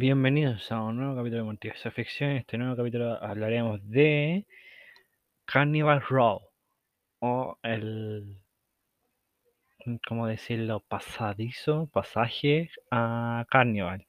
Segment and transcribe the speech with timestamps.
[0.00, 2.30] Bienvenidos a un nuevo capítulo de Multiverso Ficción.
[2.30, 4.46] En este nuevo capítulo hablaremos de
[5.44, 6.40] Carnival Row
[7.18, 8.38] o el,
[10.06, 10.84] ¿cómo decirlo?
[10.86, 14.06] Pasadizo, pasaje a Carnival.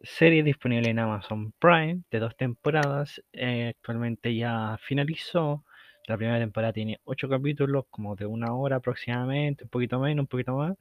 [0.00, 3.20] Serie disponible en Amazon Prime de dos temporadas.
[3.32, 5.64] Eh, actualmente ya finalizó.
[6.06, 10.28] La primera temporada tiene ocho capítulos, como de una hora aproximadamente, un poquito menos, un
[10.28, 10.76] poquito más.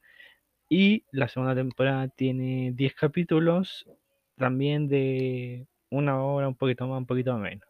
[0.70, 3.88] Y la segunda temporada tiene 10 capítulos,
[4.38, 7.68] también de una hora, un poquito más, un poquito menos.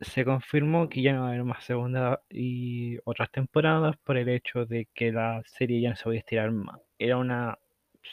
[0.00, 4.28] Se confirmó que ya no va a haber más segunda y otras temporadas por el
[4.28, 6.80] hecho de que la serie ya no se podía estirar más.
[6.98, 7.58] Era una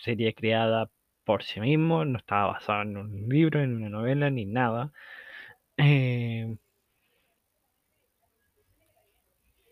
[0.04, 0.90] serie creada
[1.26, 4.92] por sí mismo, no estaba basada en un libro, en una novela, ni nada.
[5.78, 6.58] Eh,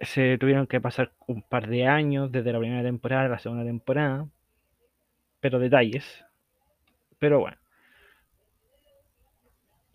[0.02, 3.66] se tuvieron que pasar un par de años desde la primera temporada a la segunda
[3.66, 4.28] temporada,
[5.40, 6.24] pero detalles.
[7.20, 7.58] Pero bueno.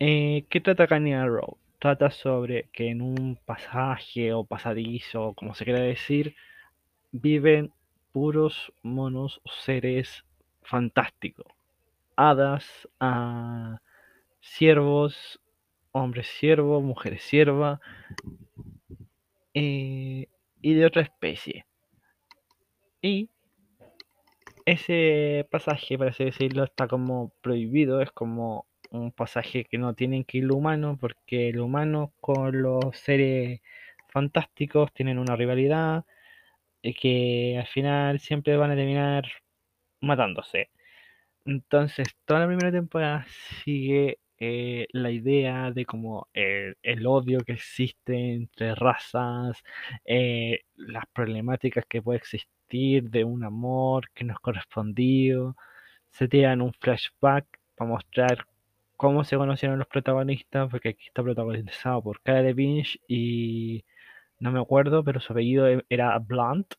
[0.05, 1.57] Eh, ¿Qué trata Carnival Row?
[1.79, 6.35] Trata sobre que en un pasaje o pasadizo, como se quiera decir,
[7.13, 7.71] viven
[8.11, 10.25] puros monos seres
[10.61, 11.45] fantásticos.
[12.17, 13.77] Hadas, uh,
[14.41, 15.39] ciervos,
[15.93, 17.79] hombres siervos, mujeres siervas
[19.53, 20.27] eh,
[20.61, 21.65] y de otra especie.
[23.01, 23.29] Y
[24.65, 30.23] ese pasaje, por así decirlo, está como prohibido, es como un pasaje que no tienen
[30.25, 33.61] que ir humano, porque el humano con los seres
[34.09, 36.05] fantásticos tienen una rivalidad
[36.81, 39.25] y que al final siempre van a terminar
[40.01, 40.69] matándose.
[41.45, 43.25] Entonces, toda la primera temporada
[43.63, 49.63] sigue eh, la idea de como el, el, odio que existe entre razas,
[50.05, 55.55] eh, las problemáticas que puede existir de un amor que no es correspondido.
[56.11, 58.47] Se tiran un flashback para mostrar
[59.03, 63.83] cómo se conocieron los protagonistas, porque aquí está protagonizado por Cara de Pinch y
[64.39, 66.75] no me acuerdo, pero su apellido era Blunt,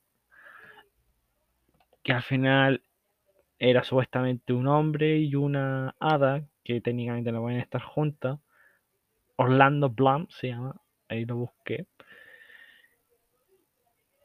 [2.03, 2.83] que al final
[3.59, 8.39] era supuestamente un hombre y una hada que técnicamente no pueden estar juntas.
[9.37, 10.81] Orlando Blunt se llama,
[11.11, 11.87] ahí lo busqué.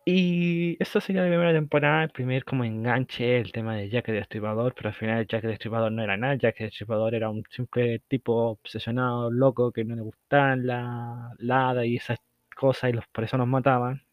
[0.05, 4.15] Y esta sería la primera temporada, el primer como enganche, el tema de Jack el
[4.15, 7.43] Destripador, pero al final Jack el Destripador no era nada, Jack el Destripador era un
[7.49, 12.17] simple tipo obsesionado, loco, que no le gustaban la, la hada y esas
[12.55, 14.03] cosas y los, por eso nos mataban.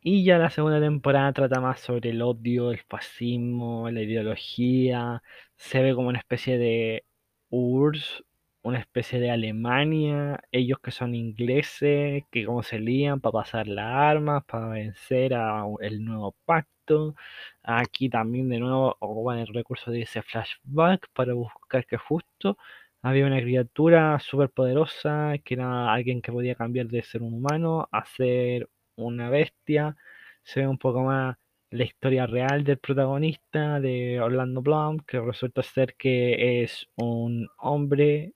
[0.00, 5.22] Y ya la segunda temporada trata más sobre el odio, el fascismo, la ideología.
[5.56, 7.04] Se ve como una especie de
[7.50, 8.24] URSS,
[8.66, 10.40] una especie de Alemania.
[10.52, 15.64] Ellos que son ingleses, que como se lían para pasar las armas, para vencer a
[15.80, 17.14] el nuevo pacto.
[17.62, 22.58] Aquí también de nuevo ocupan el recurso de ese flashback para buscar que justo
[23.02, 27.88] había una criatura súper poderosa, que era alguien que podía cambiar de ser un humano
[27.92, 29.96] a ser una bestia.
[30.42, 31.36] Se ve un poco más
[31.70, 38.32] la historia real del protagonista, de Orlando Bloom, que resulta ser que es un hombre,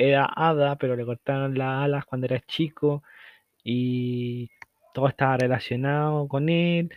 [0.00, 3.02] era hada, pero le cortaron las alas cuando era chico
[3.64, 4.50] y
[4.94, 6.90] todo estaba relacionado con él,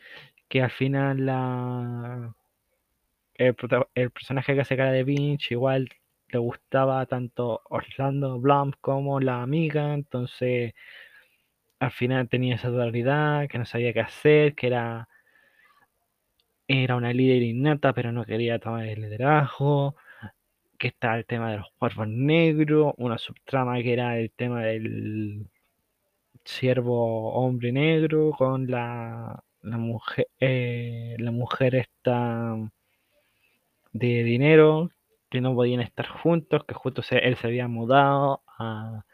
[0.50, 2.36] que al final la...
[3.36, 3.56] El,
[4.12, 5.90] personaje que hace cara de Vinch igual
[6.30, 10.74] le gustaba tanto Orlando Bloom como la amiga, entonces
[11.80, 15.10] al final tenía esa dualidad, que no sabía qué hacer, que era,
[16.68, 19.96] era una líder innata, pero no quería tomar el liderazgo,
[20.84, 25.48] que está el tema de los cuervos negros, una subtrama que era el tema del
[26.44, 32.58] siervo hombre negro con la, la mujer, eh, la mujer esta
[33.94, 34.90] de dinero,
[35.30, 39.06] que no podían estar juntos, que justo se, él se había mudado a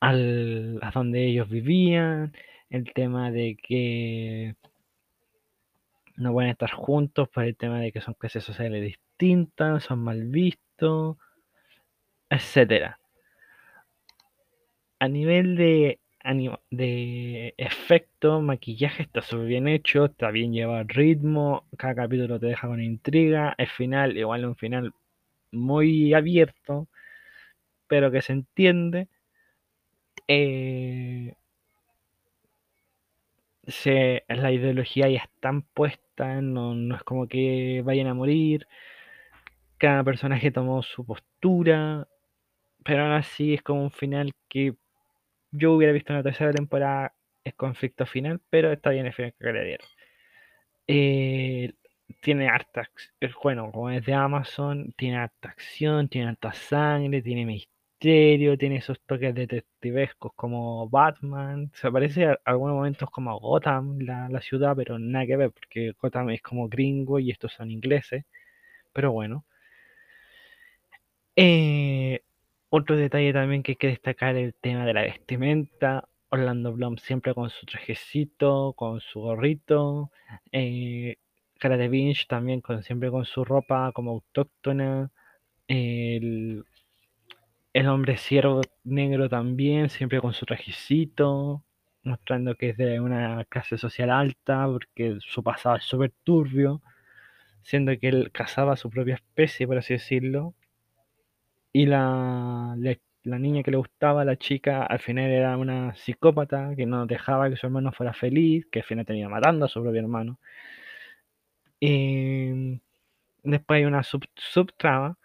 [0.00, 2.32] al, a donde ellos vivían,
[2.70, 4.54] el tema de que
[6.16, 10.24] no pueden estar juntos por el tema de que son clases sociales distintas, son mal
[10.26, 10.67] vistos,
[12.30, 12.98] etcétera.
[15.00, 15.98] A nivel de,
[16.70, 22.46] de efecto, maquillaje está súper bien hecho, está bien llevado el ritmo, cada capítulo te
[22.46, 24.92] deja con intriga, el final igual un final
[25.52, 26.88] muy abierto,
[27.88, 29.08] pero que se entiende
[30.28, 31.34] eh,
[33.66, 38.66] se, la ideología ya está puesta, no, no, es como que vayan a morir.
[39.78, 42.06] Cada personaje tomó su postura,
[42.84, 44.74] pero aún así es como un final que
[45.52, 47.14] yo hubiera visto en la tercera temporada,
[47.44, 49.88] es conflicto final, pero está bien el final que le dieron.
[50.86, 51.72] Eh,
[52.20, 52.88] tiene harta,
[53.42, 59.00] bueno, como es de Amazon, tiene harta acción, tiene harta sangre, tiene misterio, tiene esos
[59.02, 61.70] toques detectivescos como Batman.
[61.74, 65.92] Se parece a algunos momentos como Gotham, la, la ciudad, pero nada que ver, porque
[66.00, 68.24] Gotham es como gringo y estos son ingleses.
[68.92, 69.44] Pero bueno.
[71.40, 72.22] Eh,
[72.68, 76.08] otro detalle también que hay que destacar es el tema de la vestimenta.
[76.30, 80.10] Orlando Bloom siempre con su trajecito, con su gorrito.
[80.50, 81.16] Eh,
[81.60, 85.12] Cara de Vinch también siempre con su ropa como autóctona.
[85.68, 86.64] El,
[87.72, 91.62] el hombre ciervo negro también, siempre con su trajecito,
[92.02, 96.82] mostrando que es de una clase social alta, porque su pasado es súper turbio,
[97.62, 100.54] siendo que él cazaba su propia especie, por así decirlo
[101.78, 102.74] Y la,
[103.22, 107.48] la, niña que le gustaba, la chica, al final era una psicópata que no dejaba
[107.50, 110.40] que su hermano fuera feliz, que al final termina matando a su propio hermano.
[111.80, 112.80] Y
[113.44, 115.18] después hay una sub, subtrama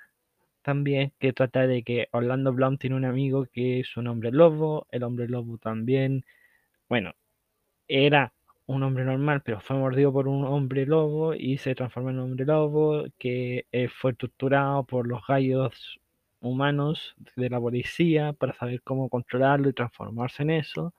[0.64, 4.88] también que trata de que Orlando Bloom tiene un amigo que es un hombre lobo,
[4.92, 6.26] el hombre lobo también,
[6.90, 7.14] bueno,
[7.88, 8.34] era
[8.68, 12.24] un hombre normal, pero fue mordido por un hombre lobo y se transformó en un
[12.32, 13.66] hombre lobo que
[14.00, 16.00] fue torturado por los gallos
[16.44, 20.94] humanos de la policía para saber cómo controlarlo y transformarse en eso.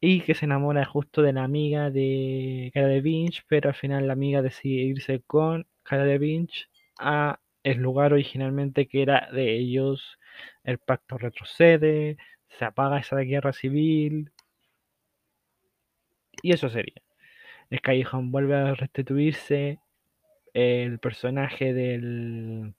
[0.00, 4.06] Y que se enamora justo de la amiga de Cara de Vinch, pero al final
[4.06, 6.68] la amiga decide irse con Cara de Vinch
[6.98, 10.18] a el lugar originalmente que era de ellos.
[10.64, 12.16] El pacto retrocede,
[12.48, 14.32] se apaga esa guerra civil,
[16.42, 17.02] y eso sería.
[17.70, 19.78] El callejón vuelve a restituirse.
[20.54, 22.74] El personaje del.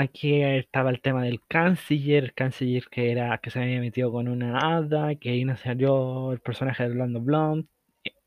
[0.00, 4.28] Aquí estaba el tema del canciller, el canciller que era que se había metido con
[4.28, 7.66] una hada, que ahí salió el personaje de Orlando Bloom.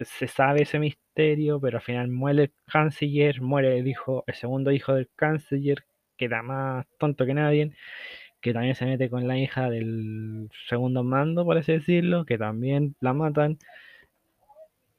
[0.01, 4.71] Se sabe ese misterio, pero al final muere el canciller, muere el hijo, el segundo
[4.73, 5.85] hijo del canciller,
[6.17, 7.71] que era más tonto que nadie,
[8.41, 12.95] que también se mete con la hija del segundo mando, por así decirlo, que también
[12.99, 13.59] la matan.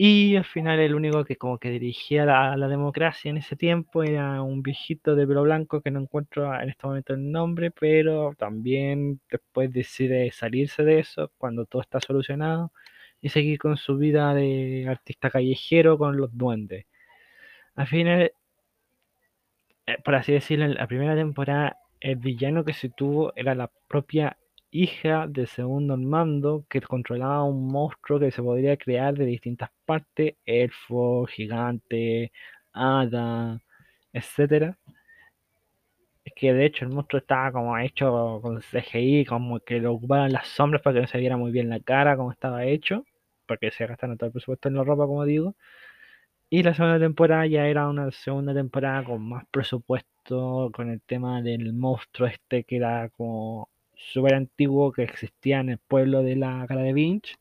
[0.05, 4.03] Y al final el único que como que dirigía la, la democracia en ese tiempo
[4.03, 8.35] era un viejito de pelo blanco que no encuentro en este momento el nombre, pero
[8.37, 12.73] también después decide salirse de eso cuando todo está solucionado
[13.21, 16.87] y seguir con su vida de artista callejero con los duendes.
[17.77, 18.33] Al final,
[19.87, 23.71] eh, por así decirlo, en la primera temporada el villano que se tuvo era la
[23.89, 24.37] propia
[24.73, 30.35] hija del segundo mando que controlaba un monstruo que se podría crear de distintas partes,
[30.47, 32.33] elfo, gigante,
[32.73, 33.61] hada,
[34.13, 34.79] etcétera.
[36.25, 40.33] Es que de hecho el monstruo estaba como hecho con CGI, como que lo ocupaban
[40.33, 43.05] las sombras para que no se viera muy bien la cara como estaba hecho,
[43.47, 45.55] porque se gastaron todo el presupuesto en la ropa, como digo.
[46.51, 51.43] Y la segunda temporada ya era una segunda temporada con más presupuesto, con el tema
[51.43, 53.72] del monstruo este que era como
[54.13, 57.37] súper antiguo que existía en el pueblo de la Cara de Vinch.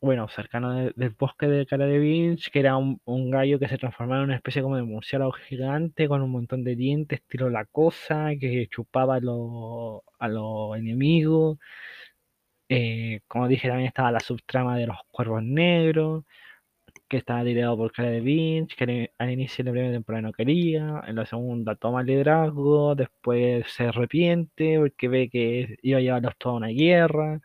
[0.00, 3.00] Bueno, cercano de- del bosque de Cara de Vinch, que era un,
[3.30, 6.76] gallo que se transformaba en una especie como de murciélago gigante con un montón de
[6.76, 11.58] dientes, estilo la cosa, que chupaba a los a los enemigos.
[12.68, 16.24] Eh, como dije, también estaba la subtrama de los cuervos negros
[17.08, 20.32] que estaba liderado por Cara de Vinch, que al inicio de la primera temporada no
[20.32, 26.00] quería, en la segunda toma el liderazgo, después se arrepiente porque ve que iba a
[26.02, 27.40] llevarlos toda una guerra,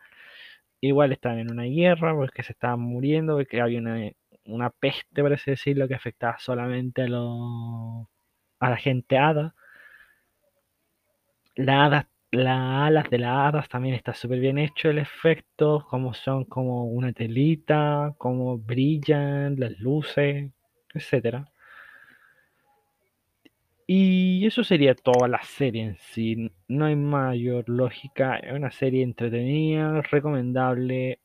[0.80, 4.10] igual estaban en una guerra porque se estaban muriendo, porque había una,
[4.46, 9.54] una peste, por así decirlo, que afectaba solamente a, la gente hada.
[11.56, 16.14] La hada las alas de las hadas también está súper bien hecho el efecto, como
[16.14, 20.50] son como una telita, como brillan las luces,
[20.94, 21.46] etcétera.
[23.86, 26.50] Y eso sería toda la serie en sí.
[26.68, 28.36] No hay mayor lógica.
[28.38, 31.20] Es una serie entretenida, recomendable,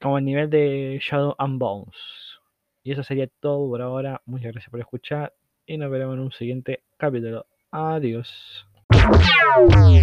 [0.00, 1.96] como el nivel de Shadow and Bones.
[2.82, 4.22] Y eso sería todo por ahora.
[4.26, 5.34] Muchas gracias por escuchar
[5.66, 7.46] y nos veremos en un siguiente capítulo.
[7.70, 8.71] Adiós.
[9.10, 10.02] Yeah.